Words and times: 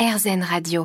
RZN 0.00 0.42
Radio. 0.42 0.84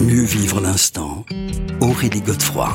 Mieux 0.00 0.24
vivre 0.24 0.62
l'instant. 0.62 1.26
Aurélie 1.82 2.22
Godefroy. 2.22 2.72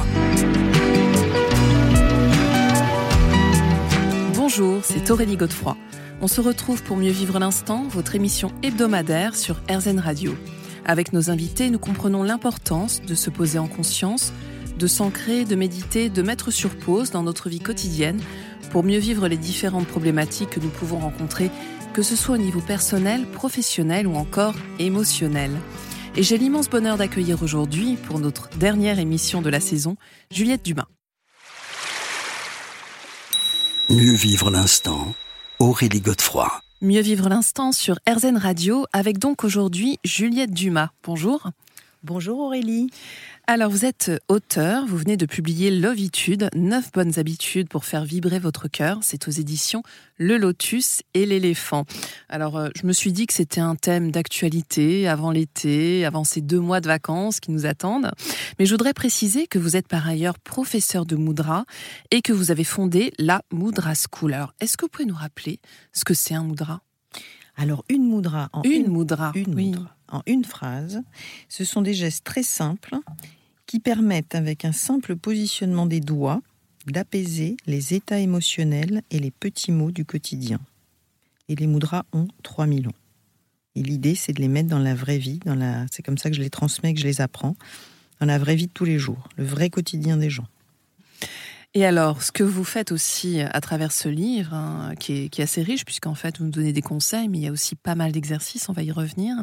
Bonjour, 4.36 4.82
c'est 4.84 5.10
Aurélie 5.10 5.36
Godefroy. 5.36 5.76
On 6.22 6.28
se 6.28 6.42
retrouve 6.42 6.84
pour 6.84 6.98
Mieux 6.98 7.10
vivre 7.10 7.40
l'instant, 7.40 7.88
votre 7.90 8.14
émission 8.14 8.52
hebdomadaire 8.62 9.36
sur 9.36 9.56
RZN 9.68 9.98
Radio. 9.98 10.36
Avec 10.86 11.12
nos 11.12 11.32
invités, 11.32 11.72
nous 11.72 11.80
comprenons 11.80 12.22
l'importance 12.22 13.02
de 13.02 13.16
se 13.16 13.32
poser 13.32 13.58
en 13.58 13.68
conscience, 13.68 14.32
de 14.80 14.88
s'ancrer, 14.88 15.44
de 15.44 15.56
méditer, 15.56 16.10
de 16.10 16.22
mettre 16.22 16.52
sur 16.52 16.76
pause 16.76 17.12
dans 17.12 17.22
notre 17.22 17.50
vie 17.50 17.60
quotidienne 17.60 18.22
pour 18.72 18.84
mieux 18.84 18.98
vivre 18.98 19.28
les 19.28 19.38
différentes 19.38 19.88
problématiques 19.88 20.52
que 20.52 20.60
nous 20.62 20.70
pouvons 20.70 21.00
rencontrer, 21.00 21.52
que 21.94 22.02
ce 22.02 22.16
soit 22.16 22.36
au 22.36 22.40
niveau 22.40 22.62
personnel, 22.62 23.26
professionnel 23.28 24.08
ou 24.08 24.16
encore 24.16 24.56
émotionnel. 24.80 25.52
Et 26.16 26.24
j'ai 26.24 26.38
l'immense 26.38 26.70
bonheur 26.70 26.98
d'accueillir 26.98 27.44
aujourd'hui, 27.44 27.98
pour 28.08 28.20
notre 28.20 28.50
dernière 28.58 29.00
émission 29.00 29.42
de 29.42 29.50
la 29.50 29.60
saison, 29.60 29.98
Juliette 30.32 30.64
Dumas. 30.64 30.88
Mieux 33.90 34.14
vivre 34.14 34.50
l'instant. 34.50 35.14
Aurélie 35.60 36.00
Godefroy. 36.00 36.50
Mieux 36.82 37.02
vivre 37.02 37.28
l'instant 37.28 37.74
sur 37.74 38.00
RZN 38.08 38.38
Radio 38.38 38.86
avec 38.94 39.18
donc 39.18 39.44
aujourd'hui 39.44 39.98
Juliette 40.06 40.54
Dumas. 40.54 40.92
Bonjour. 41.04 41.50
Bonjour 42.02 42.40
Aurélie. 42.40 42.92
Alors 43.52 43.72
vous 43.72 43.84
êtes 43.84 44.12
auteur, 44.28 44.86
vous 44.86 44.96
venez 44.96 45.18
de 45.18 45.26
publier 45.26 45.72
Lovitude, 45.72 46.52
9 46.54 46.92
bonnes 46.92 47.18
habitudes 47.18 47.68
pour 47.68 47.84
faire 47.84 48.06
vibrer 48.06 48.38
votre 48.38 48.68
cœur. 48.68 49.00
C'est 49.02 49.28
aux 49.28 49.32
éditions 49.32 49.82
Le 50.18 50.38
Lotus 50.38 51.02
et 51.16 51.26
l'éléphant. 51.26 51.86
Alors 52.30 52.60
euh, 52.60 52.70
je 52.76 52.86
me 52.86 52.94
suis 52.94 53.12
dit 53.12 53.26
que 53.26 53.34
c'était 53.34 53.60
un 53.60 53.76
thème 53.76 54.12
d'actualité 54.12 55.08
avant 55.08 55.32
l'été, 55.32 56.06
avant 56.06 56.24
ces 56.24 56.42
deux 56.42 56.60
mois 56.60 56.80
de 56.80 56.86
vacances 56.86 57.40
qui 57.40 57.50
nous 57.50 57.66
attendent. 57.66 58.12
Mais 58.60 58.68
je 58.68 58.72
voudrais 58.72 58.94
préciser 58.94 59.48
que 59.48 59.58
vous 59.58 59.76
êtes 59.76 59.88
par 59.88 60.08
ailleurs 60.08 60.38
professeur 60.38 61.08
de 61.08 61.16
Moudra 61.16 61.66
et 62.12 62.22
que 62.22 62.34
vous 62.34 62.52
avez 62.52 62.64
fondé 62.64 63.14
la 63.18 63.42
Moudra 63.52 63.94
School. 63.96 64.36
Alors 64.36 64.54
est-ce 64.60 64.78
que 64.78 64.86
vous 64.86 64.90
pouvez 64.90 65.08
nous 65.08 65.16
rappeler 65.16 65.60
ce 65.92 66.06
que 66.06 66.14
c'est 66.14 66.36
un 66.36 66.44
Moudra 66.44 66.84
Alors 67.58 67.84
une 67.90 68.08
Moudra 68.08 68.50
en 68.54 68.62
Une, 68.62 68.90
Moudra. 68.90 69.32
une 69.34 69.56
oui. 69.56 69.66
Moudra 69.70 69.96
en 70.12 70.22
une 70.26 70.44
phrase, 70.44 71.02
ce 71.50 71.64
sont 71.64 71.82
des 71.82 71.94
gestes 71.94 72.24
très 72.24 72.42
simples 72.44 72.96
qui 73.70 73.80
permettent, 73.80 74.34
avec 74.34 74.66
un 74.66 74.72
simple 74.72 75.16
positionnement 75.16 75.86
des 75.86 76.00
doigts, 76.00 76.42
d'apaiser 76.88 77.56
les 77.68 77.94
états 77.94 78.18
émotionnels 78.18 79.04
et 79.12 79.20
les 79.20 79.30
petits 79.30 79.72
mots 79.72 79.92
du 79.92 80.06
quotidien. 80.06 80.60
Et 81.50 81.56
les 81.56 81.68
moudras 81.68 82.04
ont 82.12 82.28
3000 82.42 82.88
ans. 82.88 82.96
Et 83.76 83.84
l'idée, 83.84 84.16
c'est 84.16 84.34
de 84.34 84.42
les 84.42 84.48
mettre 84.48 84.70
dans 84.70 84.80
la 84.80 84.96
vraie 84.96 85.20
vie, 85.20 85.40
c'est 85.92 86.02
comme 86.02 86.18
ça 86.18 86.32
que 86.32 86.36
je 86.36 86.42
les 86.42 86.50
transmets, 86.50 86.96
que 86.96 87.00
je 87.00 87.06
les 87.06 87.22
apprends, 87.22 87.56
dans 88.20 88.26
la 88.26 88.40
vraie 88.40 88.56
vie 88.56 88.66
de 88.66 88.72
tous 88.74 88.86
les 88.86 88.98
jours, 88.98 89.30
le 89.38 89.46
vrai 89.46 89.70
quotidien 89.70 90.18
des 90.18 90.32
gens. 90.32 90.48
Et 91.76 91.86
alors, 91.86 92.24
ce 92.24 92.32
que 92.32 92.44
vous 92.44 92.64
faites 92.64 92.92
aussi 92.92 93.42
à 93.42 93.62
travers 93.62 93.92
ce 93.92 94.10
livre, 94.10 94.56
hein, 94.56 94.94
qui, 95.00 95.30
est, 95.32 95.40
assez 95.40 95.62
riche, 95.62 95.86
puisqu'en 95.86 96.16
fait, 96.16 96.40
vous 96.40 96.46
nous 96.46 96.52
donnez 96.52 96.74
des 96.74 96.82
conseils, 96.82 97.28
mais 97.30 97.38
il 97.38 97.44
y 97.44 97.48
a 97.48 97.52
aussi 97.52 97.76
pas 97.76 97.94
mal 97.94 98.12
d'exercices, 98.12 98.70
on 98.70 98.74
va 98.74 98.82
y 98.82 98.92
revenir, 98.92 99.36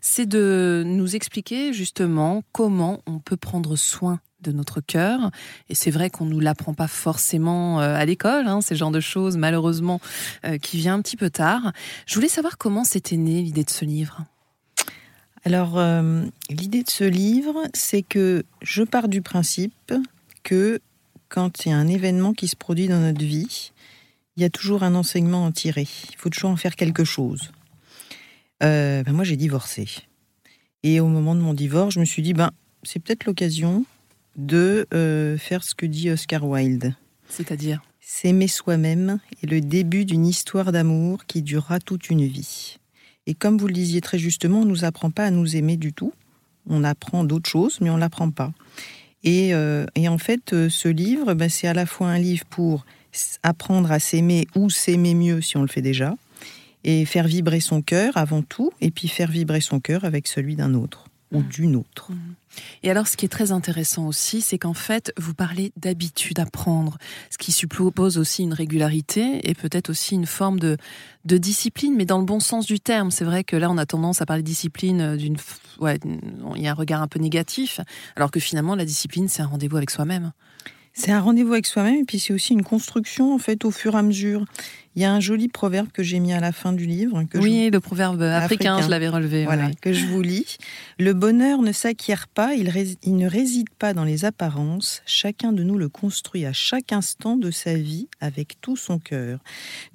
c'est 0.00 0.24
de 0.24 0.82
nous 0.86 1.14
expliquer 1.14 1.74
justement 1.74 2.42
comment 2.52 3.02
on 3.06 3.18
peut 3.18 3.36
prendre 3.36 3.76
soin 3.76 4.18
de 4.40 4.50
notre 4.50 4.80
cœur. 4.80 5.30
Et 5.68 5.74
c'est 5.74 5.90
vrai 5.90 6.08
qu'on 6.08 6.24
ne 6.24 6.30
nous 6.30 6.40
l'apprend 6.40 6.72
pas 6.72 6.88
forcément 6.88 7.80
à 7.80 8.04
l'école, 8.06 8.48
hein, 8.48 8.62
ces 8.62 8.74
genres 8.74 8.90
de 8.90 9.00
choses, 9.00 9.36
malheureusement, 9.36 10.00
euh, 10.46 10.56
qui 10.56 10.78
vient 10.78 10.94
un 10.94 11.02
petit 11.02 11.16
peu 11.18 11.28
tard. 11.28 11.72
Je 12.06 12.14
voulais 12.14 12.28
savoir 12.28 12.56
comment 12.56 12.84
c'était 12.84 13.18
né 13.18 13.42
l'idée 13.42 13.64
de 13.64 13.70
ce 13.70 13.84
livre. 13.84 14.24
Alors, 15.44 15.78
euh, 15.78 16.24
l'idée 16.48 16.82
de 16.82 16.90
ce 16.90 17.04
livre, 17.04 17.62
c'est 17.74 18.02
que 18.02 18.44
je 18.62 18.82
pars 18.84 19.08
du 19.08 19.20
principe 19.20 19.92
que 20.44 20.80
quand 21.28 21.64
il 21.64 21.70
y 21.70 21.72
a 21.72 21.76
un 21.76 21.88
événement 21.88 22.32
qui 22.32 22.48
se 22.48 22.56
produit 22.56 22.88
dans 22.88 23.00
notre 23.00 23.24
vie, 23.24 23.72
il 24.36 24.42
y 24.42 24.44
a 24.44 24.50
toujours 24.50 24.82
un 24.82 24.94
enseignement 24.94 25.44
à 25.44 25.48
en 25.48 25.52
tirer. 25.52 25.86
Il 26.10 26.16
faut 26.16 26.30
toujours 26.30 26.50
en 26.50 26.56
faire 26.56 26.76
quelque 26.76 27.04
chose. 27.04 27.50
Euh, 28.62 29.02
ben 29.02 29.12
moi, 29.12 29.24
j'ai 29.24 29.36
divorcé. 29.36 29.88
Et 30.82 31.00
au 31.00 31.08
moment 31.08 31.34
de 31.34 31.40
mon 31.40 31.54
divorce, 31.54 31.94
je 31.94 32.00
me 32.00 32.04
suis 32.04 32.22
dit, 32.22 32.34
ben, 32.34 32.50
c'est 32.82 33.00
peut-être 33.00 33.24
l'occasion 33.24 33.84
de 34.36 34.86
euh, 34.94 35.36
faire 35.36 35.64
ce 35.64 35.74
que 35.74 35.86
dit 35.86 36.10
Oscar 36.10 36.44
Wilde. 36.44 36.94
C'est-à-dire? 37.28 37.82
S'aimer 38.00 38.48
soi-même 38.48 39.18
est 39.42 39.46
le 39.46 39.60
début 39.60 40.04
d'une 40.04 40.26
histoire 40.26 40.72
d'amour 40.72 41.26
qui 41.26 41.42
durera 41.42 41.78
toute 41.78 42.08
une 42.08 42.24
vie. 42.24 42.78
Et 43.26 43.34
comme 43.34 43.58
vous 43.58 43.66
le 43.66 43.74
disiez 43.74 44.00
très 44.00 44.18
justement, 44.18 44.60
on 44.60 44.64
ne 44.64 44.70
nous 44.70 44.84
apprend 44.84 45.10
pas 45.10 45.26
à 45.26 45.30
nous 45.30 45.56
aimer 45.56 45.76
du 45.76 45.92
tout. 45.92 46.14
On 46.70 46.84
apprend 46.84 47.24
d'autres 47.24 47.50
choses, 47.50 47.78
mais 47.80 47.90
on 47.90 47.96
ne 47.96 48.00
l'apprend 48.00 48.30
pas. 48.30 48.52
Et, 49.24 49.54
euh, 49.54 49.86
et, 49.94 50.08
en 50.08 50.18
fait, 50.18 50.52
euh, 50.52 50.68
ce 50.68 50.88
livre, 50.88 51.34
ben, 51.34 51.48
c'est 51.48 51.66
à 51.66 51.74
la 51.74 51.86
fois 51.86 52.08
un 52.08 52.18
livre 52.18 52.44
pour 52.48 52.86
apprendre 53.42 53.90
à 53.90 53.98
s'aimer 53.98 54.46
ou 54.54 54.70
s'aimer 54.70 55.14
mieux 55.14 55.40
si 55.40 55.56
on 55.56 55.62
le 55.62 55.68
fait 55.68 55.82
déjà, 55.82 56.14
et 56.84 57.04
faire 57.04 57.26
vibrer 57.26 57.60
son 57.60 57.82
cœur 57.82 58.16
avant 58.16 58.42
tout, 58.42 58.70
et 58.80 58.90
puis 58.90 59.08
faire 59.08 59.30
vibrer 59.30 59.60
son 59.60 59.80
cœur 59.80 60.04
avec 60.04 60.28
celui 60.28 60.54
d'un 60.54 60.74
autre 60.74 61.07
ou 61.32 61.42
d'une 61.42 61.76
autre. 61.76 62.10
Et 62.82 62.90
alors, 62.90 63.06
ce 63.06 63.16
qui 63.16 63.26
est 63.26 63.28
très 63.28 63.52
intéressant 63.52 64.06
aussi, 64.06 64.40
c'est 64.40 64.58
qu'en 64.58 64.74
fait, 64.74 65.12
vous 65.18 65.34
parlez 65.34 65.72
d'habitude 65.76 66.38
à 66.40 66.46
prendre, 66.46 66.96
ce 67.30 67.38
qui 67.38 67.52
suppose 67.52 68.18
aussi 68.18 68.42
une 68.42 68.54
régularité 68.54 69.48
et 69.48 69.54
peut-être 69.54 69.90
aussi 69.90 70.14
une 70.14 70.26
forme 70.26 70.58
de, 70.58 70.76
de 71.24 71.38
discipline, 71.38 71.94
mais 71.96 72.06
dans 72.06 72.18
le 72.18 72.24
bon 72.24 72.40
sens 72.40 72.66
du 72.66 72.80
terme. 72.80 73.10
C'est 73.10 73.24
vrai 73.24 73.44
que 73.44 73.56
là, 73.56 73.70
on 73.70 73.78
a 73.78 73.86
tendance 73.86 74.22
à 74.22 74.26
parler 74.26 74.42
de 74.42 74.48
discipline 74.48 75.16
d'une, 75.16 75.36
ouais, 75.80 75.98
il 76.56 76.62
y 76.62 76.66
a 76.66 76.70
un 76.70 76.74
regard 76.74 77.02
un 77.02 77.08
peu 77.08 77.18
négatif, 77.18 77.80
alors 78.16 78.30
que 78.30 78.40
finalement, 78.40 78.74
la 78.74 78.84
discipline, 78.84 79.28
c'est 79.28 79.42
un 79.42 79.46
rendez-vous 79.46 79.76
avec 79.76 79.90
soi-même. 79.90 80.32
C'est 80.94 81.12
un 81.12 81.20
rendez-vous 81.20 81.52
avec 81.52 81.66
soi-même 81.66 82.00
et 82.00 82.04
puis 82.04 82.18
c'est 82.18 82.32
aussi 82.32 82.54
une 82.54 82.64
construction 82.64 83.32
en 83.32 83.38
fait 83.38 83.64
au 83.64 83.70
fur 83.70 83.94
et 83.94 83.98
à 83.98 84.02
mesure. 84.02 84.44
Il 84.98 85.02
y 85.02 85.04
a 85.04 85.12
un 85.12 85.20
joli 85.20 85.46
proverbe 85.46 85.92
que 85.92 86.02
j'ai 86.02 86.18
mis 86.18 86.32
à 86.32 86.40
la 86.40 86.50
fin 86.50 86.72
du 86.72 86.84
livre. 86.84 87.22
Que 87.30 87.38
oui, 87.38 87.66
je... 87.66 87.70
le 87.70 87.78
proverbe 87.78 88.20
africain, 88.20 88.74
africain. 88.74 88.82
je 88.82 88.90
l'avais 88.90 89.08
relevé. 89.08 89.44
Voilà, 89.44 89.66
ouais. 89.66 89.74
que 89.80 89.92
je 89.92 90.06
vous 90.06 90.22
lis. 90.22 90.56
Le 90.98 91.12
bonheur 91.14 91.62
ne 91.62 91.70
s'acquiert 91.70 92.26
pas, 92.26 92.54
il, 92.54 92.64
ne 93.16 93.28
réside 93.28 93.70
pas 93.78 93.94
dans 93.94 94.02
les 94.02 94.24
apparences. 94.24 95.02
Chacun 95.06 95.52
de 95.52 95.62
nous 95.62 95.78
le 95.78 95.88
construit 95.88 96.46
à 96.46 96.52
chaque 96.52 96.92
instant 96.92 97.36
de 97.36 97.52
sa 97.52 97.74
vie 97.74 98.08
avec 98.20 98.60
tout 98.60 98.76
son 98.76 98.98
cœur. 98.98 99.38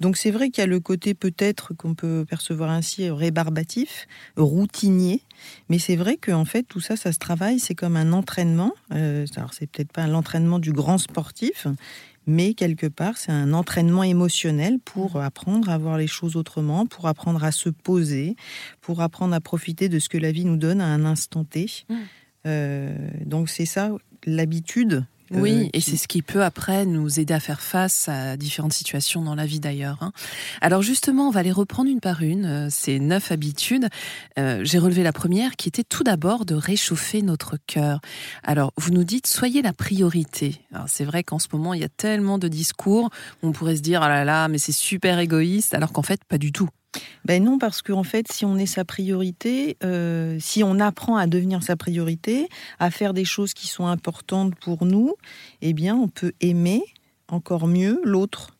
Donc 0.00 0.16
c'est 0.16 0.30
vrai 0.30 0.48
qu'il 0.48 0.62
y 0.62 0.64
a 0.64 0.68
le 0.68 0.80
côté 0.80 1.12
peut-être 1.12 1.74
qu'on 1.74 1.94
peut 1.94 2.24
percevoir 2.26 2.70
ainsi 2.70 3.10
rébarbatif, 3.10 4.06
routinier, 4.38 5.20
mais 5.68 5.78
c'est 5.78 5.96
vrai 5.96 6.16
qu'en 6.16 6.46
fait 6.46 6.62
tout 6.62 6.80
ça, 6.80 6.96
ça 6.96 7.12
se 7.12 7.18
travaille. 7.18 7.58
C'est 7.58 7.74
comme 7.74 7.98
un 7.98 8.14
entraînement. 8.14 8.72
Euh, 8.94 9.26
alors 9.36 9.52
c'est 9.52 9.66
peut-être 9.66 9.92
pas 9.92 10.06
l'entraînement 10.06 10.58
du 10.58 10.72
grand 10.72 10.96
sportif, 10.96 11.66
mais 12.26 12.54
quelque 12.54 12.86
part, 12.86 13.16
c'est 13.16 13.32
un 13.32 13.52
entraînement 13.52 14.02
émotionnel 14.02 14.78
pour 14.84 15.16
apprendre 15.20 15.68
à 15.68 15.78
voir 15.78 15.98
les 15.98 16.06
choses 16.06 16.36
autrement, 16.36 16.86
pour 16.86 17.06
apprendre 17.06 17.44
à 17.44 17.52
se 17.52 17.68
poser, 17.68 18.36
pour 18.80 19.02
apprendre 19.02 19.34
à 19.34 19.40
profiter 19.40 19.88
de 19.88 19.98
ce 19.98 20.08
que 20.08 20.18
la 20.18 20.32
vie 20.32 20.44
nous 20.44 20.56
donne 20.56 20.80
à 20.80 20.86
un 20.86 21.04
instant 21.04 21.44
T. 21.44 21.66
Mmh. 21.88 21.94
Euh, 22.46 22.96
donc 23.24 23.48
c'est 23.48 23.66
ça, 23.66 23.90
l'habitude. 24.26 25.06
Oui, 25.30 25.52
euh, 25.52 25.68
et 25.72 25.80
qui... 25.80 25.90
c'est 25.90 25.96
ce 25.96 26.08
qui 26.08 26.22
peut 26.22 26.44
après 26.44 26.86
nous 26.86 27.18
aider 27.18 27.34
à 27.34 27.40
faire 27.40 27.60
face 27.60 28.08
à 28.08 28.36
différentes 28.36 28.72
situations 28.72 29.22
dans 29.22 29.34
la 29.34 29.46
vie 29.46 29.60
d'ailleurs. 29.60 29.98
Hein. 30.02 30.12
Alors 30.60 30.82
justement, 30.82 31.28
on 31.28 31.30
va 31.30 31.42
les 31.42 31.52
reprendre 31.52 31.90
une 31.90 32.00
par 32.00 32.22
une, 32.22 32.44
euh, 32.44 32.68
ces 32.70 32.98
neuf 32.98 33.32
habitudes. 33.32 33.88
Euh, 34.38 34.60
J'ai 34.64 34.78
relevé 34.78 35.02
la 35.02 35.12
première 35.12 35.56
qui 35.56 35.68
était 35.68 35.84
tout 35.84 36.04
d'abord 36.04 36.44
de 36.44 36.54
réchauffer 36.54 37.22
notre 37.22 37.56
cœur. 37.66 38.00
Alors 38.42 38.72
vous 38.76 38.90
nous 38.90 39.04
dites, 39.04 39.26
soyez 39.26 39.62
la 39.62 39.72
priorité. 39.72 40.60
C'est 40.86 41.04
vrai 41.04 41.22
qu'en 41.22 41.38
ce 41.38 41.48
moment, 41.52 41.74
il 41.74 41.80
y 41.80 41.84
a 41.84 41.88
tellement 41.88 42.38
de 42.38 42.48
discours, 42.48 43.10
on 43.42 43.52
pourrait 43.52 43.76
se 43.76 43.82
dire, 43.82 44.02
ah 44.02 44.08
là 44.08 44.24
là, 44.24 44.48
mais 44.48 44.58
c'est 44.58 44.72
super 44.72 45.18
égoïste, 45.18 45.74
alors 45.74 45.92
qu'en 45.92 46.02
fait, 46.02 46.20
pas 46.24 46.38
du 46.38 46.52
tout. 46.52 46.68
Ben 47.24 47.42
non, 47.42 47.58
parce 47.58 47.82
qu'en 47.82 48.04
fait, 48.04 48.30
si 48.30 48.44
on 48.44 48.56
est 48.56 48.66
sa 48.66 48.84
priorité, 48.84 49.76
euh, 49.82 50.36
si 50.40 50.62
on 50.62 50.78
apprend 50.80 51.16
à 51.16 51.26
devenir 51.26 51.62
sa 51.62 51.76
priorité, 51.76 52.48
à 52.78 52.90
faire 52.90 53.14
des 53.14 53.24
choses 53.24 53.54
qui 53.54 53.66
sont 53.66 53.86
importantes 53.86 54.54
pour 54.56 54.84
nous, 54.84 55.14
eh 55.62 55.72
bien, 55.72 55.96
on 55.96 56.08
peut 56.08 56.32
aimer 56.40 56.82
encore 57.28 57.66
mieux 57.66 58.00
l'autre. 58.04 58.56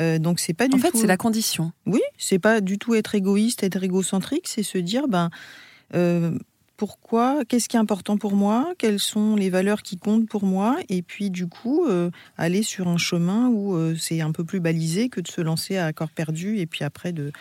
Euh, 0.00 0.18
donc 0.18 0.40
c'est 0.40 0.54
pas 0.54 0.68
du 0.68 0.74
en 0.74 0.78
fait, 0.78 0.90
tout... 0.90 0.98
c'est 0.98 1.06
la 1.06 1.16
condition. 1.16 1.72
Oui, 1.86 2.00
c'est 2.18 2.40
pas 2.40 2.60
du 2.60 2.78
tout 2.78 2.94
être 2.94 3.14
égoïste, 3.14 3.62
être 3.62 3.82
égocentrique, 3.82 4.48
c'est 4.48 4.64
se 4.64 4.78
dire 4.78 5.06
ben 5.06 5.30
euh, 5.94 6.36
pourquoi, 6.76 7.44
qu'est-ce 7.44 7.68
qui 7.68 7.76
est 7.76 7.80
important 7.80 8.16
pour 8.16 8.34
moi, 8.34 8.72
quelles 8.78 8.98
sont 8.98 9.36
les 9.36 9.50
valeurs 9.50 9.82
qui 9.82 9.96
comptent 9.96 10.28
pour 10.28 10.44
moi, 10.44 10.76
et 10.88 11.02
puis 11.02 11.30
du 11.30 11.46
coup 11.46 11.86
euh, 11.86 12.10
aller 12.36 12.62
sur 12.62 12.88
un 12.88 12.98
chemin 12.98 13.48
où 13.48 13.74
euh, 13.74 13.94
c'est 13.96 14.20
un 14.20 14.32
peu 14.32 14.44
plus 14.44 14.60
balisé 14.60 15.08
que 15.08 15.20
de 15.20 15.28
se 15.28 15.40
lancer 15.40 15.76
à 15.76 15.92
corps 15.92 16.10
perdu 16.10 16.58
et 16.58 16.66
puis 16.66 16.84
après 16.84 17.12
de 17.12 17.32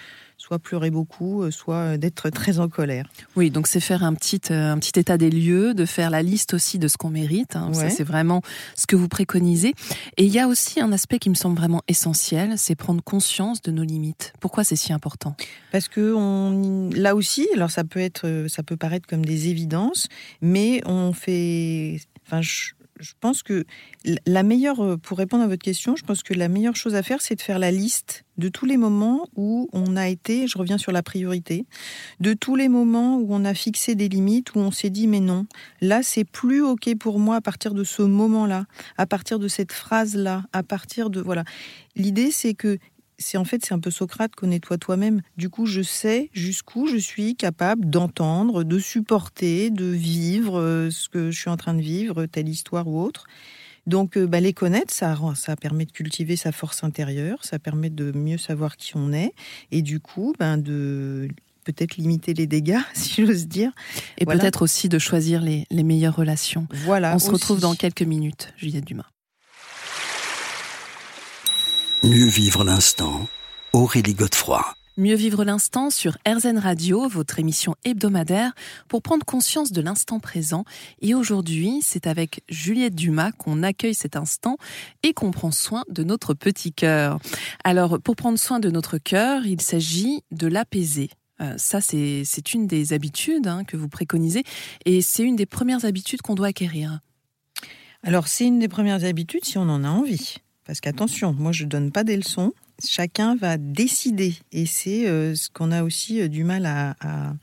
soit 0.43 0.59
pleurer 0.59 0.91
beaucoup, 0.91 1.49
soit 1.51 1.97
d'être 1.97 2.29
très 2.29 2.59
en 2.59 2.67
colère. 2.67 3.07
Oui, 3.37 3.49
donc 3.49 3.65
c'est 3.65 3.79
faire 3.79 4.03
un 4.03 4.13
petit, 4.13 4.41
un 4.49 4.77
petit 4.77 4.99
état 4.99 5.17
des 5.17 5.29
lieux, 5.29 5.73
de 5.73 5.85
faire 5.85 6.09
la 6.09 6.21
liste 6.21 6.53
aussi 6.53 6.79
de 6.79 6.89
ce 6.89 6.97
qu'on 6.97 7.09
mérite. 7.09 7.55
Hein. 7.55 7.71
Ça, 7.71 7.89
c'est 7.89 8.03
vraiment 8.03 8.41
ce 8.75 8.85
que 8.85 8.97
vous 8.97 9.07
préconisez. 9.07 9.73
Et 10.17 10.25
il 10.25 10.31
y 10.33 10.39
a 10.39 10.49
aussi 10.49 10.81
un 10.81 10.91
aspect 10.91 11.17
qui 11.17 11.29
me 11.29 11.35
semble 11.35 11.55
vraiment 11.55 11.81
essentiel, 11.87 12.57
c'est 12.57 12.75
prendre 12.75 13.01
conscience 13.01 13.61
de 13.61 13.71
nos 13.71 13.83
limites. 13.83 14.33
Pourquoi 14.41 14.65
c'est 14.65 14.75
si 14.75 14.91
important? 14.91 15.33
Parce 15.71 15.87
que 15.87 16.13
on, 16.13 16.89
là 16.89 17.15
aussi, 17.15 17.47
alors 17.53 17.71
ça 17.71 17.85
peut 17.85 18.01
être, 18.01 18.47
ça 18.49 18.63
peut 18.63 18.75
paraître 18.75 19.07
comme 19.07 19.23
des 19.23 19.47
évidences, 19.47 20.09
mais 20.41 20.81
on 20.85 21.13
fait, 21.13 22.01
enfin, 22.27 22.41
je, 22.41 22.73
je 22.99 23.13
pense 23.19 23.43
que 23.43 23.65
la 24.25 24.43
meilleure, 24.43 24.83
euh, 24.83 24.97
pour 24.97 25.17
répondre 25.17 25.43
à 25.43 25.47
votre 25.47 25.63
question, 25.63 25.95
je 25.95 26.03
pense 26.03 26.23
que 26.23 26.33
la 26.33 26.47
meilleure 26.47 26.75
chose 26.75 26.95
à 26.95 27.03
faire, 27.03 27.21
c'est 27.21 27.35
de 27.35 27.41
faire 27.41 27.59
la 27.59 27.71
liste 27.71 28.25
de 28.37 28.49
tous 28.49 28.65
les 28.65 28.77
moments 28.77 29.27
où 29.35 29.69
on 29.73 29.95
a 29.95 30.09
été, 30.09 30.47
je 30.47 30.57
reviens 30.57 30.77
sur 30.77 30.91
la 30.91 31.03
priorité, 31.03 31.65
de 32.19 32.33
tous 32.33 32.55
les 32.55 32.67
moments 32.67 33.17
où 33.17 33.27
on 33.29 33.45
a 33.45 33.53
fixé 33.53 33.95
des 33.95 34.09
limites, 34.09 34.55
où 34.55 34.59
on 34.59 34.71
s'est 34.71 34.89
dit 34.89 35.07
mais 35.07 35.19
non, 35.19 35.45
là 35.81 36.01
c'est 36.01 36.23
plus 36.23 36.61
ok 36.61 36.95
pour 36.95 37.19
moi 37.19 37.35
à 37.37 37.41
partir 37.41 37.73
de 37.73 37.83
ce 37.83 38.01
moment-là, 38.01 38.65
à 38.97 39.05
partir 39.05 39.37
de 39.37 39.47
cette 39.47 39.71
phrase-là, 39.71 40.43
à 40.51 40.63
partir 40.63 41.09
de 41.09 41.21
voilà. 41.21 41.43
L'idée 41.95 42.31
c'est 42.31 42.55
que 42.55 42.79
c'est 43.17 43.37
en 43.37 43.45
fait 43.45 43.65
c'est 43.65 43.73
un 43.73 43.79
peu 43.79 43.91
Socrate, 43.91 44.35
connais-toi 44.35 44.77
toi-même. 44.77 45.21
Du 45.37 45.49
coup, 45.49 45.65
je 45.65 45.81
sais 45.81 46.29
jusqu'où 46.33 46.87
je 46.87 46.97
suis 46.97 47.35
capable 47.35 47.89
d'entendre, 47.89 48.63
de 48.63 48.79
supporter, 48.79 49.69
de 49.69 49.85
vivre 49.85 50.59
euh, 50.59 50.89
ce 50.89 51.09
que 51.09 51.31
je 51.31 51.39
suis 51.39 51.49
en 51.49 51.57
train 51.57 51.73
de 51.73 51.81
vivre, 51.81 52.25
telle 52.25 52.49
histoire 52.49 52.87
ou 52.87 53.01
autre. 53.01 53.25
Donc, 53.85 54.17
euh, 54.17 54.25
bah, 54.25 54.39
les 54.39 54.53
connaître, 54.53 54.93
ça, 54.93 55.17
ça 55.35 55.55
permet 55.55 55.85
de 55.85 55.91
cultiver 55.91 56.35
sa 56.35 56.51
force 56.51 56.83
intérieure, 56.83 57.43
ça 57.43 57.59
permet 57.59 57.89
de 57.89 58.11
mieux 58.11 58.37
savoir 58.37 58.77
qui 58.77 58.95
on 58.95 59.11
est, 59.11 59.33
et 59.71 59.81
du 59.81 59.99
coup, 59.99 60.33
ben, 60.39 60.57
de 60.57 61.27
peut-être 61.63 61.97
limiter 61.97 62.33
les 62.33 62.47
dégâts, 62.47 62.79
si 62.93 63.25
j'ose 63.25 63.47
dire. 63.47 63.71
Et 64.17 64.25
peut-être 64.25 64.61
aussi 64.61 64.89
de 64.89 64.99
choisir 64.99 65.41
les, 65.41 65.65
meilleures 65.71 66.15
relations. 66.15 66.67
Voilà. 66.85 67.15
On 67.15 67.19
se 67.19 67.31
retrouve 67.31 67.59
dans 67.59 67.75
quelques 67.75 68.03
minutes, 68.03 68.53
Juliette 68.57 68.85
Dumas. 68.85 69.09
Mieux 72.05 72.25
vivre 72.25 72.65
l'instant, 72.65 73.29
Aurélie 73.71 74.13
Godefroy. 74.13 74.75
Mieux 74.97 75.15
vivre 75.15 75.45
l'instant 75.45 75.89
sur 75.89 76.17
RZN 76.27 76.57
Radio, 76.57 77.07
votre 77.07 77.39
émission 77.39 77.75
hebdomadaire 77.85 78.51
pour 78.89 79.01
prendre 79.01 79.25
conscience 79.25 79.71
de 79.71 79.79
l'instant 79.81 80.19
présent. 80.19 80.65
Et 81.01 81.15
aujourd'hui, 81.15 81.79
c'est 81.81 82.05
avec 82.05 82.43
Juliette 82.49 82.93
Dumas 82.93 83.31
qu'on 83.31 83.63
accueille 83.63 83.93
cet 83.93 84.17
instant 84.17 84.57
et 85.01 85.13
qu'on 85.13 85.31
prend 85.31 85.51
soin 85.51 85.85
de 85.87 86.03
notre 86.03 86.33
petit 86.33 86.73
cœur. 86.73 87.19
Alors, 87.63 88.01
pour 88.01 88.17
prendre 88.17 88.37
soin 88.37 88.59
de 88.59 88.69
notre 88.69 88.97
cœur, 88.97 89.45
il 89.45 89.61
s'agit 89.61 90.23
de 90.31 90.47
l'apaiser. 90.47 91.09
Euh, 91.39 91.53
ça, 91.55 91.79
c'est 91.79 92.53
une 92.53 92.67
des 92.67 92.91
habitudes 92.91 93.47
hein, 93.47 93.63
que 93.63 93.77
vous 93.77 93.87
préconisez 93.87 94.43
et 94.83 95.01
c'est 95.01 95.23
une 95.23 95.37
des 95.37 95.45
premières 95.45 95.85
habitudes 95.85 96.21
qu'on 96.21 96.35
doit 96.35 96.47
acquérir. 96.47 96.99
Alors, 98.03 98.27
c'est 98.27 98.45
une 98.45 98.59
des 98.59 98.67
premières 98.67 99.05
habitudes 99.05 99.45
si 99.45 99.57
on 99.57 99.69
en 99.69 99.85
a 99.85 99.89
envie. 99.89 100.42
Parce 100.65 100.79
qu'attention, 100.79 101.33
moi 101.33 101.51
je 101.51 101.65
ne 101.65 101.69
donne 101.69 101.91
pas 101.91 102.03
des 102.03 102.15
leçons, 102.15 102.53
chacun 102.83 103.35
va 103.35 103.57
décider. 103.57 104.35
Et 104.51 104.65
c'est 104.65 105.07
euh, 105.07 105.35
ce 105.35 105.49
qu'on 105.49 105.71
a 105.71 105.83
aussi 105.83 106.21
euh, 106.21 106.27
du 106.27 106.43
mal 106.43 106.65
à, 106.65 107.35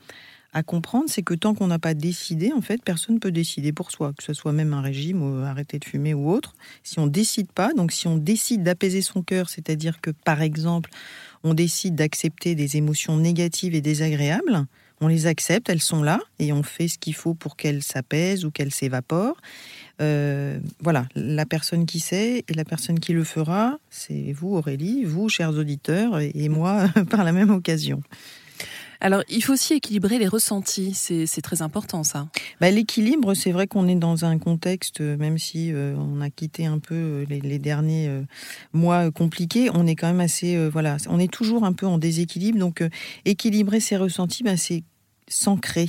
comprendre, 0.66 1.04
c'est 1.08 1.22
que 1.22 1.34
tant 1.34 1.54
qu'on 1.54 1.68
n'a 1.68 1.78
pas 1.78 1.94
décidé, 1.94 2.52
en 2.52 2.60
fait, 2.60 2.82
personne 2.82 3.16
ne 3.16 3.20
peut 3.20 3.30
décider 3.30 3.72
pour 3.72 3.92
soi, 3.92 4.12
que 4.16 4.24
ce 4.24 4.34
soit 4.34 4.52
même 4.52 4.72
un 4.72 4.80
régime 4.80 5.22
ou 5.22 5.44
arrêter 5.44 5.78
de 5.78 5.84
fumer 5.84 6.12
ou 6.12 6.30
autre. 6.30 6.54
Si 6.82 6.98
on 6.98 7.06
décide 7.06 7.52
pas, 7.52 7.72
donc 7.72 7.92
si 7.92 8.08
on 8.08 8.16
décide 8.16 8.64
d'apaiser 8.64 9.00
son 9.00 9.22
cœur, 9.22 9.48
c'est-à-dire 9.48 10.00
que 10.00 10.10
par 10.10 10.42
exemple, 10.42 10.90
on 11.44 11.54
décide 11.54 11.94
d'accepter 11.94 12.56
des 12.56 12.76
émotions 12.76 13.16
négatives 13.16 13.74
et 13.74 13.80
désagréables, 13.80 14.66
on 15.00 15.08
les 15.08 15.26
accepte, 15.26 15.68
elles 15.68 15.80
sont 15.80 16.02
là, 16.02 16.20
et 16.38 16.52
on 16.52 16.62
fait 16.62 16.88
ce 16.88 16.98
qu'il 16.98 17.14
faut 17.14 17.34
pour 17.34 17.56
qu'elles 17.56 17.82
s'apaisent 17.82 18.44
ou 18.44 18.50
qu'elles 18.50 18.72
s'évaporent. 18.72 19.40
Euh, 20.00 20.58
voilà, 20.80 21.06
la 21.14 21.46
personne 21.46 21.86
qui 21.86 22.00
sait 22.00 22.44
et 22.48 22.54
la 22.54 22.64
personne 22.64 23.00
qui 23.00 23.12
le 23.12 23.24
fera, 23.24 23.78
c'est 23.90 24.32
vous 24.32 24.56
Aurélie, 24.56 25.04
vous 25.04 25.28
chers 25.28 25.50
auditeurs, 25.50 26.20
et 26.20 26.48
moi 26.48 26.88
par 27.10 27.24
la 27.24 27.32
même 27.32 27.50
occasion. 27.50 28.02
Alors, 29.00 29.22
il 29.28 29.42
faut 29.42 29.54
aussi 29.54 29.74
équilibrer 29.74 30.18
les 30.18 30.28
ressentis, 30.28 30.94
c'est 30.94 31.42
très 31.42 31.62
important 31.62 32.04
ça. 32.04 32.28
Bah, 32.60 32.70
l'équilibre, 32.70 33.34
c'est 33.34 33.50
vrai 33.50 33.66
qu'on 33.66 33.88
est 33.88 33.94
dans 33.94 34.24
un 34.24 34.38
contexte, 34.38 35.00
même 35.00 35.38
si 35.38 35.72
euh, 35.72 35.94
on 35.96 36.20
a 36.20 36.28
quitté 36.28 36.66
un 36.66 36.78
peu 36.78 36.94
euh, 36.94 37.24
les, 37.28 37.58
derniers 37.58 38.10
mois 38.72 39.10
compliqués, 39.10 39.70
on 39.72 39.86
est 39.86 39.96
quand 39.96 40.06
même 40.06 40.20
assez, 40.20 40.68
voilà, 40.68 40.98
on 41.08 41.18
est 41.18 41.32
toujours 41.32 41.64
un 41.64 41.72
peu 41.72 41.86
en 41.86 41.98
déséquilibre. 41.98 42.58
Donc, 42.58 42.84
équilibrer 43.24 43.80
ses 43.80 43.96
ressentis, 43.96 44.42
bah, 44.42 44.56
c'est 44.56 44.82
s'ancrer 45.28 45.88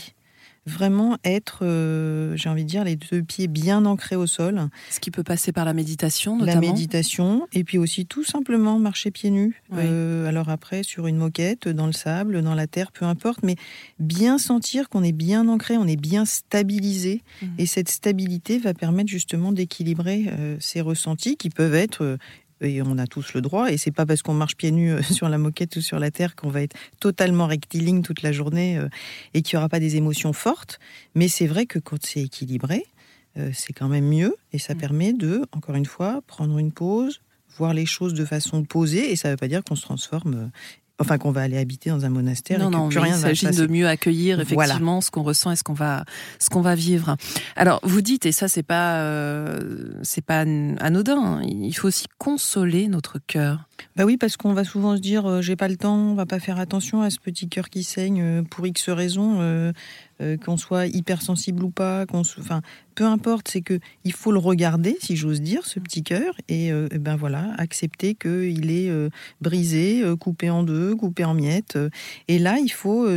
vraiment 0.66 1.18
être, 1.24 1.60
euh, 1.63 2.36
j'ai 2.36 2.50
envie 2.50 2.63
de 2.63 2.69
dire, 2.69 2.84
les 2.84 2.96
deux 2.96 3.24
pieds 3.24 3.48
bien 3.48 3.86
ancrés 3.86 4.16
au 4.16 4.28
sol. 4.28 4.69
Ce 4.90 5.00
qui 5.00 5.10
peut 5.10 5.24
passer 5.24 5.52
par 5.52 5.66
la 5.66 5.74
méditation, 5.74 6.38
notamment. 6.38 6.62
La 6.62 6.68
méditation, 6.68 7.48
et 7.52 7.63
puis 7.63 7.78
aussi 7.78 8.06
tout 8.06 8.24
simplement 8.24 8.78
marcher 8.78 9.12
pieds 9.12 9.31
nus. 9.31 9.62
Euh, 9.74 10.28
alors 10.28 10.50
après, 10.50 10.84
sur 10.84 11.08
une 11.08 11.18
moquette, 11.18 11.68
dans 11.68 11.88
le 11.88 11.94
sable, 11.94 12.42
dans 12.44 12.54
la 12.54 12.68
terre, 12.68 12.92
peu 12.92 13.06
importe, 13.06 13.42
mais 13.44 13.56
bien 14.00 14.38
sentir 14.38 14.90
qu'on 14.90 15.04
est 15.04 15.12
bien 15.12 15.48
ancré, 15.48 15.78
on 15.78 15.88
est 15.88 16.00
bien 16.00 16.25
stabilisé. 16.25 17.24
Mmh. 17.42 17.46
Et 17.57 17.66
cette 17.66 17.90
stabilité 17.90 18.60
va 18.60 18.74
permettre 18.74 19.10
justement 19.10 19.52
d'équilibrer 19.52 20.25
euh, 20.30 20.57
ces 20.60 20.81
ressentis 20.81 21.38
qui 21.38 21.50
peuvent 21.50 21.75
être 21.75 22.18
et 22.62 22.81
on 22.81 22.98
a 22.98 23.08
tous 23.08 23.34
le 23.34 23.42
droit. 23.42 23.72
Et 23.72 23.78
c'est 23.78 23.92
pas 23.92 24.06
parce 24.06 24.22
qu'on 24.22 24.34
marche 24.34 24.56
pieds 24.56 24.72
nus 24.72 24.92
euh, 24.92 25.02
sur 25.12 25.30
la 25.30 25.38
moquette 25.38 25.75
ou 25.75 25.81
sur 25.81 26.00
la 26.00 26.12
terre 26.12 26.36
qu'on 26.36 26.50
va 26.50 26.62
être 26.62 26.75
totalement 27.00 27.48
rectiligne 27.48 28.02
toute 28.02 28.22
la 28.22 28.31
journée 28.31 28.78
euh, 28.78 28.88
et 29.34 29.42
qu'il 29.42 29.58
n'y 29.58 29.60
aura 29.60 29.69
pas 29.69 29.80
des 29.80 29.96
émotions 29.96 30.34
fortes. 30.34 30.80
Mais 31.16 31.28
c'est 31.28 31.48
vrai 31.48 31.66
que 31.66 31.80
quand 31.80 32.04
c'est 32.06 32.22
équilibré, 32.22 32.86
euh, 33.38 33.52
c'est 33.54 33.74
quand 33.74 33.88
même 33.88 34.08
mieux 34.08 34.36
et 34.54 34.60
ça 34.60 34.75
mm. 34.75 34.78
permet 34.78 35.13
de, 35.13 35.46
encore 35.52 35.75
une 35.75 35.86
fois, 35.86 36.22
prendre 36.28 36.58
une 36.58 36.72
pause, 36.72 37.22
voir 37.58 37.74
les 37.74 37.86
choses 37.86 38.13
de 38.13 38.25
façon 38.25 38.64
posée 38.64 39.12
et 39.12 39.16
ça 39.16 39.28
ne 39.28 39.34
veut 39.34 39.38
pas 39.38 39.48
dire 39.48 39.64
qu'on 39.64 39.75
se 39.75 39.84
transforme 39.84 40.52
enfin 41.01 41.18
qu'on 41.18 41.31
va 41.31 41.42
aller 41.42 41.57
habiter 41.57 41.89
dans 41.89 42.06
un 42.06 42.09
monastère 42.09 42.59
non, 42.59 42.69
et 42.69 42.71
que 42.71 42.77
non, 42.77 42.89
plus 42.89 43.00
rien 43.00 43.15
il 43.15 43.19
s'agit 43.19 43.57
de 43.57 43.68
mieux 43.68 43.88
accueillir 43.88 44.39
effectivement 44.39 45.01
ce 45.01 45.12
qu'on 45.12 45.24
ressent 45.24 45.51
et 45.51 45.56
ce 45.56 45.63
qu'on 45.63 45.74
va 45.74 46.06
ce 46.39 46.50
qu'on 46.50 46.62
va 46.62 46.75
vivre. 46.75 47.18
Alors 47.56 47.80
vous 47.83 48.01
dites 48.01 48.25
et 48.25 48.31
ça 48.31 48.48
c'est 48.48 48.63
pas 48.63 49.01
euh, 49.01 49.94
c'est 50.03 50.24
pas 50.24 50.42
anodin, 50.42 51.42
il 51.44 51.74
faut 51.74 51.88
aussi 51.88 52.06
consoler 52.18 52.88
notre 52.88 53.19
cœur. 53.19 53.68
Bah 53.95 54.06
oui 54.06 54.18
parce 54.18 54.38
qu'on 54.38 54.53
va 54.53 54.63
souvent 54.63 54.95
se 54.95 55.01
dire 55.01 55.25
euh, 55.25 55.42
j'ai 55.42 55.56
pas 55.56 55.68
le 55.68 55.77
temps, 55.77 55.98
on 55.98 56.15
va 56.15 56.25
pas 56.25 56.39
faire 56.39 56.59
attention 56.59 57.01
à 57.01 57.09
ce 57.09 57.19
petit 57.19 57.50
cœur 57.50 57.69
qui 57.69 57.83
saigne 57.83 58.21
euh, 58.21 58.42
pour 58.44 58.65
X 58.65 58.89
raisons 58.89 59.38
euh, 60.21 60.38
qu'on 60.38 60.57
soit 60.57 60.86
hypersensible 60.86 61.63
ou 61.63 61.71
pas, 61.71 62.06
qu'on 62.06 62.19
enfin, 62.19 62.62
peu 63.01 63.07
importe, 63.07 63.48
c'est 63.48 63.62
que 63.62 63.80
il 64.03 64.13
faut 64.13 64.31
le 64.31 64.38
regarder, 64.38 64.95
si 65.01 65.15
j'ose 65.15 65.42
dire, 65.42 65.65
ce 65.65 65.80
petit 65.80 66.03
cœur, 66.03 66.36
et, 66.48 66.71
euh, 66.71 66.88
ben 67.00 67.15
voilà, 67.15 67.51
accepter 67.57 68.13
qu'il 68.13 68.69
est 68.69 68.90
euh, 68.90 69.09
brisé, 69.42 70.04
coupé 70.19 70.52
en 70.52 70.61
deux, 70.61 70.95
coupé 70.95 71.26
en 71.26 71.33
miettes. 71.33 71.80
et 72.28 72.37
là, 72.37 72.59
il 72.59 72.71
faut 72.71 73.09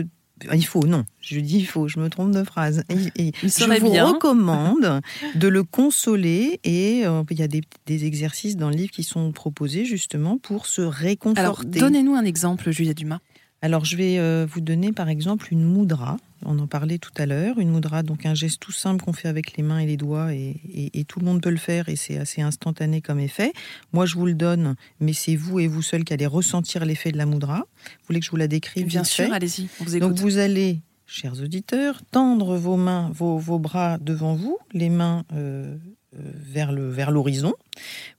il 0.53 0.65
faut, 0.65 0.87
non, 0.87 1.05
je 1.21 1.39
dis 1.39 1.59
il 1.59 1.67
faut, 1.67 1.87
je 1.87 2.01
me 2.01 2.09
trompe 2.09 2.31
de 2.33 2.45
phrase. 2.45 2.83
Et, 3.19 3.33
je 3.43 3.81
vous 3.81 3.91
recommande 3.91 5.03
de 5.35 5.49
le 5.49 5.63
consoler 5.63 6.61
et 6.65 7.01
il 7.03 7.39
y 7.39 7.43
a 7.43 7.49
des, 7.49 7.61
des, 7.87 8.07
exercices 8.07 8.57
dans 8.57 8.71
le 8.71 8.77
livre 8.77 8.91
qui 8.91 9.05
sont 9.05 9.33
proposés 9.33 9.85
justement 9.85 10.39
pour 10.39 10.67
se 10.67 10.81
réconforter. 10.81 11.41
Alors, 11.41 11.65
donnez-nous 11.65 12.15
un 12.15 12.25
exemple, 12.25 12.71
Julia 12.71 12.95
Dumas. 12.95 13.21
Alors, 13.65 13.85
je 13.85 13.97
vais 13.97 14.45
vous 14.45 14.61
donner 14.61 14.93
par 14.93 15.09
exemple 15.09 15.49
une 15.51 15.65
moudra 15.65 16.19
on 16.47 16.59
en 16.59 16.67
parlait 16.67 16.99
tout 16.99 17.13
à 17.17 17.27
l'heure. 17.27 17.59
Une 17.59 17.71
moudra, 17.71 18.03
donc 18.03 18.27
un 18.27 18.35
geste 18.35 18.61
tout 18.61 18.73
simple 18.73 19.05
qu'on 19.05 19.13
fait 19.13 19.29
avec 19.29 19.57
les 19.57 19.63
mains 19.63 19.79
et 19.79 19.87
les 19.87 19.97
doigts, 19.97 20.33
et, 20.33 21.05
tout 21.09 21.21
le 21.21 21.27
monde 21.27 21.43
peut 21.43 21.51
le 21.51 21.57
faire, 21.57 21.89
et 21.89 21.97
c'est 21.97 22.19
assez 22.19 22.41
instantané 22.41 23.01
comme 23.01 23.21
effet. 23.21 23.53
Moi, 23.93 24.07
je 24.07 24.15
vous 24.15 24.27
le 24.27 24.35
donne, 24.35 24.75
mais 25.01 25.13
c'est 25.13 25.37
vous 25.37 25.61
et 25.61 25.67
vous 25.67 25.83
seul 25.83 26.05
qui 26.05 26.13
allez 26.13 26.27
ressentir 26.27 26.85
l'effet 26.85 27.13
de 27.13 27.19
la 27.19 27.27
moudra. 27.27 27.59
Vous 27.59 28.07
voulez 28.09 28.21
que 28.21 28.27
je 28.27 28.31
vous 28.31 28.37
la 28.37 28.49
décrive 28.49 28.87
Bien 28.87 29.05
sûr, 29.05 29.33
allez-y. 29.33 29.69
Donc 29.99 30.15
vous 30.15 30.39
allez, 30.39 30.81
chers 31.07 31.41
auditeurs, 31.41 32.03
tendre 32.11 32.57
vos 32.57 32.77
mains, 32.77 33.11
vos, 33.13 33.59
bras 33.59 33.99
devant 33.99 34.35
vous, 34.35 34.59
les 34.73 34.91
mains 34.91 35.25
euh, 35.33 35.77
euh, 36.15 36.19
vers 36.35 36.73
le 36.73 36.89
vers 36.91 37.11
l'horizon. 37.11 37.55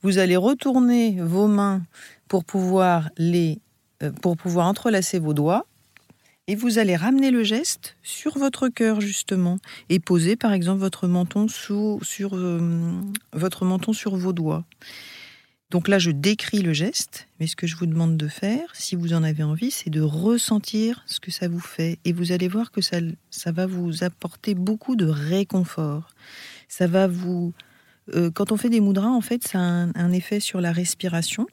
Vous 0.01 0.17
allez 0.17 0.35
retourner 0.35 1.17
vos 1.21 1.47
mains 1.47 1.83
pour 2.27 2.43
pouvoir 2.43 3.09
les 3.17 3.53
euh, 3.53 3.74
pour 4.21 4.37
pouvoir 4.37 4.67
entrelacer 4.67 5.19
vos 5.19 5.33
doigts 5.33 5.65
et 6.47 6.55
vous 6.55 6.77
allez 6.77 6.95
ramener 6.95 7.31
le 7.31 7.43
geste 7.43 7.97
sur 8.03 8.37
votre 8.37 8.67
cœur 8.67 9.01
justement 9.01 9.57
et 9.89 9.99
poser 9.99 10.35
par 10.35 10.53
exemple 10.53 10.79
votre 10.79 11.07
menton 11.07 11.47
sur 11.47 11.99
euh, 12.35 12.91
votre 13.33 13.65
menton 13.65 13.93
sur 13.93 14.15
vos 14.15 14.33
doigts. 14.33 14.63
Donc 15.71 15.87
là, 15.87 15.97
je 15.97 16.11
décris 16.11 16.61
le 16.61 16.73
geste, 16.73 17.27
mais 17.39 17.47
ce 17.47 17.55
que 17.55 17.65
je 17.65 17.75
vous 17.75 17.87
demande 17.87 18.17
de 18.17 18.27
faire, 18.27 18.69
si 18.73 18.95
vous 18.95 19.13
en 19.13 19.23
avez 19.23 19.41
envie, 19.41 19.71
c'est 19.71 19.89
de 19.89 19.99
ressentir 20.01 21.03
ce 21.07 21.19
que 21.19 21.31
ça 21.31 21.47
vous 21.47 21.59
fait. 21.59 21.97
Et 22.05 22.13
vous 22.13 22.31
allez 22.31 22.47
voir 22.47 22.71
que 22.71 22.81
ça, 22.81 22.97
ça 23.31 23.51
va 23.51 23.65
vous 23.65 24.03
apporter 24.03 24.53
beaucoup 24.53 24.95
de 24.95 25.07
réconfort. 25.07 26.09
Ça 26.67 26.85
va 26.85 27.07
vous... 27.07 27.53
Euh, 28.13 28.29
quand 28.29 28.51
on 28.51 28.57
fait 28.57 28.69
des 28.69 28.79
moudras, 28.79 29.07
en 29.07 29.21
fait, 29.21 29.45
ça 29.47 29.59
a 29.59 29.87
un 29.95 30.11
effet 30.11 30.39
sur 30.39 30.61
la 30.61 30.71
respiration 30.71 31.47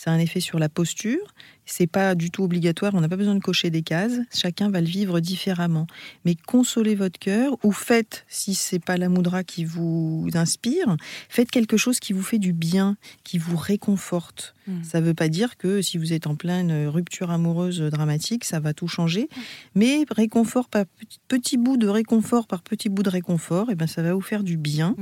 Ça 0.00 0.12
a 0.12 0.14
un 0.14 0.18
effet 0.18 0.40
sur 0.40 0.58
la 0.58 0.70
posture. 0.70 1.34
C'est 1.66 1.86
pas 1.86 2.14
du 2.14 2.30
tout 2.30 2.42
obligatoire. 2.42 2.94
On 2.94 3.02
n'a 3.02 3.08
pas 3.08 3.18
besoin 3.18 3.34
de 3.34 3.40
cocher 3.40 3.68
des 3.68 3.82
cases. 3.82 4.18
Chacun 4.34 4.70
va 4.70 4.80
le 4.80 4.86
vivre 4.86 5.20
différemment. 5.20 5.86
Mais 6.24 6.34
consolez 6.34 6.94
votre 6.94 7.18
cœur 7.18 7.58
ou 7.62 7.70
faites, 7.70 8.24
si 8.26 8.54
c'est 8.54 8.82
pas 8.82 8.96
la 8.96 9.10
moudra 9.10 9.44
qui 9.44 9.64
vous 9.66 10.26
inspire, 10.32 10.96
faites 11.28 11.50
quelque 11.50 11.76
chose 11.76 12.00
qui 12.00 12.14
vous 12.14 12.22
fait 12.22 12.38
du 12.38 12.54
bien, 12.54 12.96
qui 13.24 13.36
vous 13.36 13.58
réconforte. 13.58 14.54
Hmm. 14.66 14.82
Ça 14.82 15.00
ne 15.00 15.06
veut 15.06 15.14
pas 15.14 15.28
dire 15.28 15.56
que 15.56 15.80
si 15.80 15.96
vous 15.96 16.12
êtes 16.12 16.26
en 16.26 16.34
pleine 16.34 16.88
rupture 16.88 17.30
amoureuse 17.30 17.80
dramatique, 17.80 18.44
ça 18.44 18.58
va 18.58 18.72
tout 18.74 18.88
changer. 18.88 19.28
Mais 19.74 20.04
réconfort 20.10 20.68
par 20.68 20.86
petit 21.28 21.56
bout 21.56 21.76
de 21.76 21.88
réconfort 21.88 22.46
par 22.46 22.62
petit 22.62 22.88
bout 22.88 23.02
de 23.02 23.10
réconfort, 23.10 23.68
et 23.68 23.72
eh 23.72 23.74
ben 23.76 23.86
ça 23.86 24.02
va 24.02 24.12
vous 24.12 24.20
faire 24.20 24.42
du 24.42 24.56
bien 24.56 24.96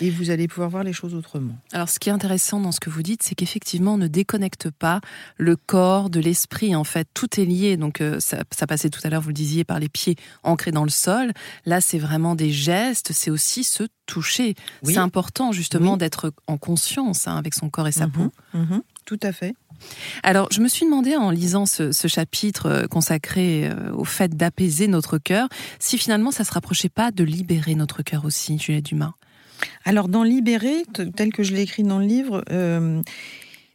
et 0.00 0.10
vous 0.10 0.30
allez 0.30 0.46
pouvoir 0.46 0.70
voir 0.70 0.84
les 0.84 0.92
choses 0.92 1.14
autrement. 1.14 1.56
Alors 1.72 1.88
ce 1.88 1.98
qui 1.98 2.10
est 2.10 2.12
intéressant 2.12 2.60
dans 2.60 2.72
ce 2.72 2.80
que 2.80 2.90
vous 2.90 3.02
dites, 3.02 3.22
c'est 3.22 3.34
qu'effectivement 3.34 3.94
on 3.94 3.98
ne 3.98 4.06
déconnecte 4.42 4.70
pas 4.70 5.00
le 5.36 5.54
corps 5.56 6.10
de 6.10 6.18
l'esprit. 6.18 6.74
En 6.74 6.84
fait, 6.84 7.06
tout 7.14 7.40
est 7.40 7.44
lié. 7.44 7.76
Donc 7.76 8.00
euh, 8.00 8.18
ça, 8.18 8.66
passait 8.66 8.90
tout 8.90 9.00
à 9.04 9.08
l'heure, 9.08 9.22
vous 9.22 9.28
le 9.28 9.34
disiez, 9.34 9.64
par 9.64 9.78
les 9.78 9.88
pieds 9.88 10.16
ancrés 10.42 10.72
dans 10.72 10.84
le 10.84 10.90
sol. 10.90 11.32
Là, 11.64 11.80
c'est 11.80 11.98
vraiment 11.98 12.34
des 12.34 12.50
gestes. 12.50 13.12
C'est 13.12 13.30
aussi 13.30 13.62
se 13.62 13.84
toucher. 14.06 14.54
C'est 14.82 14.96
important 14.96 15.52
justement 15.52 15.96
d'être 15.96 16.32
en 16.48 16.58
conscience 16.58 17.28
hein, 17.28 17.36
avec 17.36 17.54
son 17.54 17.70
corps 17.70 17.86
et 17.86 17.92
sa 17.92 18.06
mhm. 18.06 18.12
peau. 18.12 18.32
Mhm. 18.54 18.82
Tout 19.04 19.20
à 19.22 19.32
fait. 19.32 19.54
Alors, 20.22 20.48
je 20.52 20.60
me 20.60 20.68
suis 20.68 20.84
demandé 20.84 21.16
en 21.16 21.30
lisant 21.30 21.66
ce, 21.66 21.90
chapitre 22.06 22.66
euh, 22.66 22.86
consacré 22.86 23.68
euh, 23.68 23.92
au 23.92 24.04
fait 24.04 24.36
d'apaiser 24.36 24.86
notre 24.86 25.18
cœur, 25.18 25.48
si 25.80 25.98
finalement 25.98 26.30
ça 26.30 26.44
se 26.44 26.52
rapprochait 26.52 26.88
pas 26.88 27.10
de 27.10 27.24
libérer 27.24 27.74
notre 27.74 28.02
cœur 28.02 28.24
aussi, 28.24 28.58
Juliette 28.58 28.84
Dumas? 28.84 29.14
Alors, 29.84 30.08
dans 30.08 30.22
Libérer, 30.22 30.84
tel 31.16 31.32
que 31.32 31.42
je 31.42 31.52
l'ai 31.52 31.62
écrit 31.62 31.82
dans 31.82 31.98
le 31.98 32.06
livre, 32.06 32.44
euh, 32.50 33.02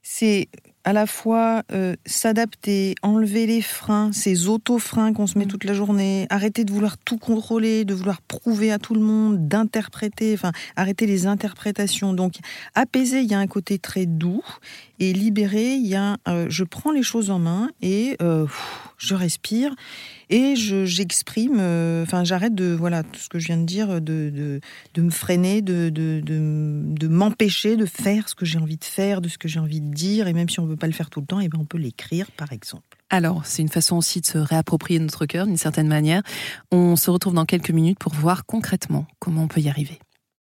c'est 0.09 0.47
à 0.85 0.93
la 0.93 1.05
fois 1.05 1.63
s'adapter, 2.05 2.95
enlever 3.01 3.45
les 3.45 3.61
freins, 3.61 4.13
ces 4.13 4.47
auto-freins 4.47 5.11
qu'on 5.11 5.27
se 5.27 5.37
met 5.37 5.43
mm. 5.43 5.49
toute 5.49 5.63
la 5.65 5.73
journée, 5.73 6.27
arrêter 6.29 6.63
de 6.63 6.71
vouloir 6.71 6.97
tout 6.97 7.17
contrôler, 7.17 7.83
de 7.83 7.93
vouloir 7.93 8.21
prouver 8.21 8.71
à 8.71 8.79
tout 8.79 8.93
le 8.93 9.01
monde, 9.01 9.49
d'interpréter, 9.49 10.33
enfin 10.33 10.53
arrêter 10.77 11.05
les 11.05 11.27
interprétations. 11.27 12.13
Donc 12.13 12.35
apaiser, 12.73 13.19
il 13.19 13.29
y 13.29 13.33
a 13.33 13.39
un 13.39 13.47
côté 13.47 13.79
très 13.79 14.05
doux, 14.05 14.41
et 14.99 15.13
libérer, 15.13 15.75
il 15.75 15.87
y 15.87 15.95
a 15.95 16.17
euh, 16.27 16.47
je 16.49 16.63
prends 16.63 16.91
les 16.91 17.03
choses 17.03 17.29
en 17.29 17.39
main 17.39 17.69
et 17.81 18.17
euh, 18.21 18.45
je 18.97 19.15
respire 19.15 19.75
et 20.29 20.55
j'exprime, 20.55 21.57
euh, 21.59 22.03
enfin 22.03 22.25
j'arrête 22.25 22.53
de, 22.53 22.75
voilà, 22.77 23.03
tout 23.03 23.19
ce 23.19 23.29
que 23.29 23.39
je 23.39 23.47
viens 23.47 23.57
de 23.57 23.65
dire, 23.65 24.01
de, 24.01 24.59
de, 24.93 25.01
me 25.01 25.09
freiner, 25.09 25.61
de, 25.61 25.89
de, 25.89 26.21
de 26.21 27.07
m'empêcher 27.07 27.77
de 27.77 27.85
faire 27.85 28.27
ce 28.27 28.35
que 28.35 28.45
j'ai 28.45 28.59
envie 28.59 28.77
de 28.77 28.83
faire, 28.83 29.21
de 29.21 29.29
ce 29.29 29.37
que 29.37 29.47
j'ai 29.47 29.59
envie 29.59 29.79
de 29.79 29.93
dire, 29.93 30.27
et 30.27 30.33
même 30.33 30.49
si 30.49 30.59
on 30.59 30.63
ne 30.63 30.69
veut 30.69 30.75
pas 30.75 30.87
le 30.87 30.93
faire 30.93 31.09
tout 31.09 31.21
le 31.21 31.27
temps, 31.27 31.39
et 31.39 31.45
eh 31.45 31.47
ben 31.47 31.59
on 31.61 31.65
peut 31.65 31.77
l'écrire 31.77 32.29
par 32.31 32.51
exemple. 32.51 32.97
Alors, 33.09 33.45
c'est 33.45 33.61
une 33.61 33.69
façon 33.69 33.95
aussi 33.95 34.19
de 34.19 34.25
se 34.25 34.37
réapproprier 34.37 34.99
notre 34.99 35.25
cœur 35.25 35.45
d'une 35.45 35.55
certaine 35.55 35.87
manière. 35.87 36.23
On 36.71 36.97
se 36.97 37.09
retrouve 37.09 37.33
dans 37.33 37.45
quelques 37.45 37.71
minutes 37.71 37.99
pour 37.99 38.13
voir 38.13 38.45
concrètement 38.45 39.07
comment 39.19 39.43
on 39.43 39.47
peut 39.47 39.61
y 39.61 39.69
arriver. 39.69 39.99